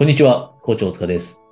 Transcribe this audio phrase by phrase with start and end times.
[0.00, 1.44] こんにちは、校長大塚です。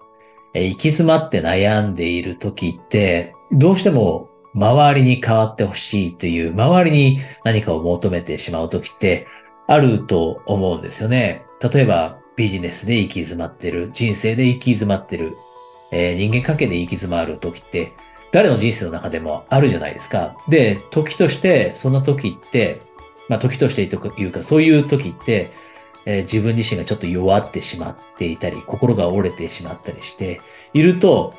[0.54, 9.26] え行き詰まって悩んでいる時って、どうしても周りに変わってほしいという、周りに何かを求めてしまう時って
[9.66, 11.42] あると思うんですよね。
[11.61, 15.37] 例えば、ビジネスで行き詰まってる、人生で行き詰まってる、
[15.92, 17.92] えー、人間関係で行き詰まる時って、
[18.32, 20.38] 誰の人生の中でもあるじゃないですか。
[20.48, 22.80] で、時として、その時って、
[23.28, 25.50] まあ時としてというか、そういう時って、
[26.06, 30.40] えー、自分自身がちょっと弱ってしまっていたり、心が折れてしまったりして
[30.74, 31.34] いると、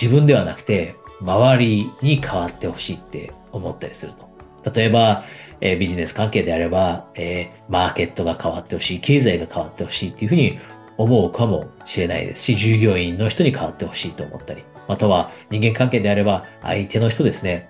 [0.00, 4.26] 自分ではなくて、周りに変わってほしいって思ったりすると。
[4.72, 5.24] 例えば、
[5.60, 10.58] えー、ビジネス関係であれば、えー、マーケットが変わってほしい、経済が変わってほしいっていうふうに
[10.98, 17.68] 思うかもしれないですし、従業員の人に変わってほしいと思ったり、または人間関係であれば、相手の人ですね、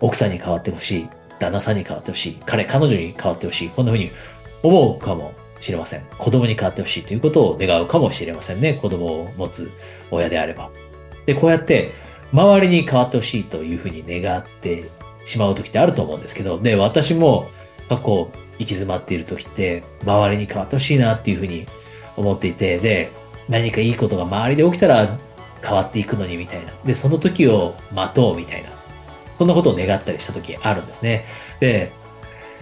[0.00, 1.08] 奥さんに変わってほしい、
[1.38, 4.10] 旦那さんに変わってほしい、彼、彼女に変わってほしい、こんなふうに
[4.62, 6.02] 思うかもしれません。
[6.18, 8.74] 子供に変わってほしいということを願うかもしれませんね。
[8.74, 9.70] 子供を持つ
[10.10, 10.70] 親であれば。
[11.26, 11.90] で、こうやって
[12.32, 14.90] 周りに変わってほしいというふうに願って
[15.24, 17.48] しまう時ってあると思うんですけど、で、私も
[17.88, 21.66] 過去行き詰まっている時って周りに変わってほしいなっていうふうに
[22.16, 23.10] 思っていて、で、
[23.48, 25.18] 何かいいことが周りで起きたら
[25.62, 26.72] 変わっていくのにみたいな。
[26.84, 28.70] で、その時を待とうみたいな。
[29.32, 31.24] そんなことを願ったりした時あるんですね。
[31.60, 31.92] で、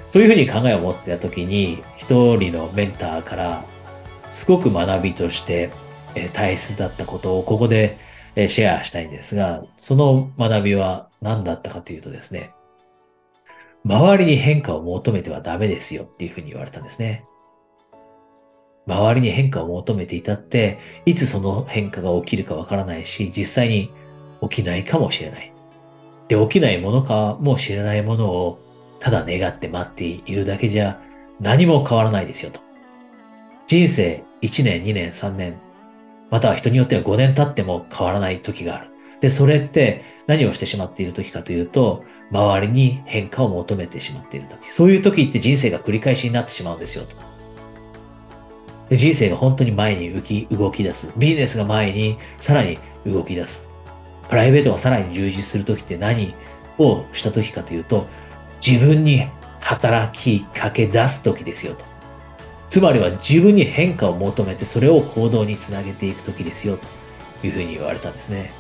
[0.08, 3.64] そういうふうに考えを持ってた時に、一人のメンターから、
[4.26, 5.70] すごく学びとして
[6.16, 7.98] え大切だったことをここで
[8.34, 12.50] えシェアしたいんですが、その学びは何だったかというとですね、
[13.84, 17.24] 周りに変化を求めてはダメですよっていうふうに言われたんですね。
[18.86, 23.90] 周りに変化を求めていたって、いつその変化が起きるかわからないし、実際に
[24.42, 25.52] 起きないかもしれない。
[26.28, 28.58] で、起きないものかもしれないものを
[29.00, 31.00] ただ願って待っているだけじゃ
[31.40, 32.60] 何も変わらないですよと。
[33.66, 35.54] 人生1年、2年、3年、
[36.30, 38.88] または人によっては5年経っても変わらない時がある。
[39.20, 44.70] で、それって何をしてしまっている時かというと、周りに変化を求めてしまっている時。
[44.70, 47.16] そういう時って人生が繰り返しになってしまうんですよと。
[48.88, 51.12] で人生が本当に前に動き動き出す。
[51.16, 53.70] ビジネスが前にさらに動き出す。
[54.28, 56.34] プライベートがさらに充実する時って何
[56.78, 58.06] をした時かというと、
[58.64, 59.28] 自分に
[59.60, 61.84] 働きかけ出す時ですよと。
[62.68, 66.78] つまりは自分に変化を求めてそれを行動につなげていく時ですよ
[67.40, 68.52] というふうに言われたんですね。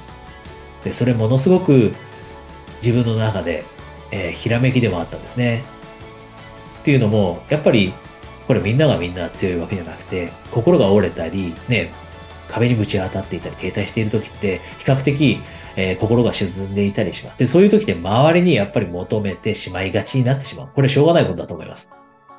[0.84, 1.92] で、それものすごく
[2.82, 3.64] 自分の中で、
[4.10, 5.64] えー、ひらめきでもあったんですね。
[6.80, 7.92] っていうのも、やっぱり
[8.46, 11.92] これみんながみんな強いわけじゃなくて、心が折れたり、ね、
[12.48, 15.40] 壁にぶち当たっていたり停滞している時って比較的
[15.76, 17.38] えー、心が沈んでいたりします。
[17.38, 20.68] で、そういう時って周りにやっぱり求めてしまいがちになってしまう。
[20.74, 21.90] これしょうがないことだと思います。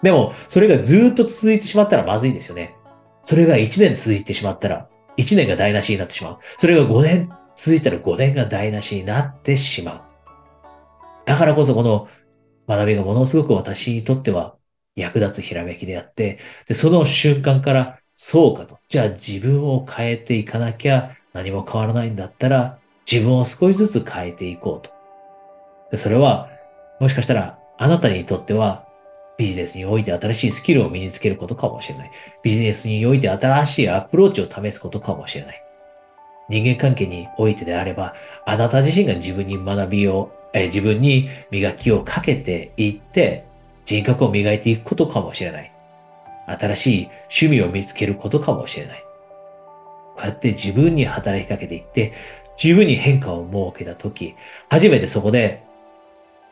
[0.02, 2.76] でも、それがずっと続いてしまったらまずいですよね。
[3.22, 6.38] それが1年続いてしまったら、1年が台無しになってしまう。
[6.58, 10.02] それが5年続いたら5年が台無しになってしまう。
[11.26, 12.08] だからこそこの
[12.68, 14.56] 学びがものすごく私にとっては
[14.96, 18.80] 役立つひらめきであって、で、その瞬間からそうかと。
[18.88, 25.97] じゃあ自分を変えていかなきゃ何も変わらないんだったら、自分を少しずつ変えていこうと。
[25.97, 26.50] それは、
[27.00, 28.85] もしかしたら、あなたにとっては、
[29.38, 32.12] ビジネスにおいて新しいスキルを身につけることかもしれない。
[32.44, 35.63] ビジネスにおいて新しいアプローチを試すことかもしれない。
[36.50, 38.13] 人間関係においてであれば、
[38.46, 43.46] あなた自身が自分に学びを、え自分に磨きをかけていって、
[43.85, 45.72] 人格を磨いていくことかもしれない。
[46.47, 47.09] 新しい
[47.41, 49.06] 趣味を見つけることかもしれない。
[50.17, 52.13] こうやって自分に働きかけていって、
[52.61, 54.35] 自分に変化を設けたとき、
[54.67, 55.63] 初めてそこで、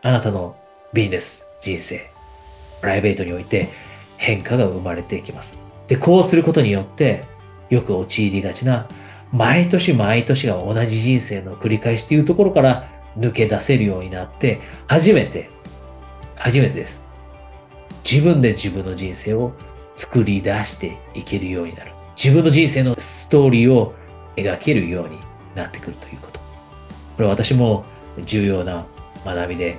[0.04, 0.56] あなたの
[0.94, 2.12] ビジネス、人生、
[2.80, 3.70] プライベートにおいて
[4.18, 5.58] 変化が生まれていきます。
[5.88, 7.24] で、こうすることによって、
[7.72, 8.88] よく陥りがちな、
[9.32, 12.88] 毎年毎年が同じ人生の繰り返しというところから
[13.18, 15.50] 抜け出せるようになって、初めて、
[16.36, 17.04] 初めてです。
[18.10, 19.54] 自分で自分の人生を
[19.96, 21.95] 作り出していけるようになる。
[22.16, 23.94] 自分の人生のストーリーを
[24.36, 25.18] 描けるように
[25.56, 26.40] なってくるということ。
[26.40, 26.46] こ
[27.20, 27.86] れは私も
[28.24, 28.86] 重要な
[29.26, 29.78] 学びで、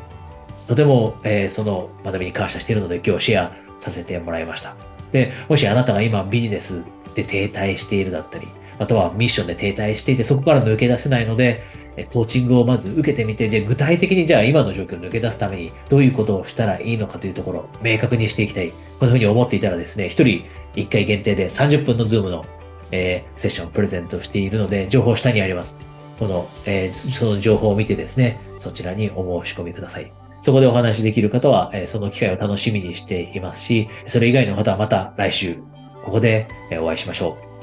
[0.66, 4.74] とても、えー、その学びに感謝しているので今日シェアさせてもらいました。
[5.12, 6.84] で、もしあなたが今ビジネス
[7.14, 8.48] で停滞しているだったり、
[8.78, 11.62] またはミッションで停滞していてそこから抜け出せないので、
[12.04, 18.72] コーチングをまず受けてみて、じゃあ具体的にじゃあ今の状況を抜け出すためにどういうことをしたらいいのかというところを、明確にしていきたい。
[18.98, 20.44] このふうに思っていたらですね、一人
[20.74, 22.44] 一回限定で30分のズームの
[22.92, 25.78] えー、セッションをプレゼントしているので、情報下にあります。
[26.18, 30.12] この、えー、その情報を見てですね、そちらにお申し込みください。
[30.40, 35.56] そこでお話しできる方は、えー、その機会を楽しみにしていますし、それ以外の方はまた来週、
[36.04, 36.46] ここで
[36.80, 37.55] お会いしましょう。